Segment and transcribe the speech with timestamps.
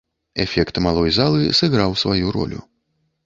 [0.43, 2.59] Эфект малой залы сыграў сваю ролю.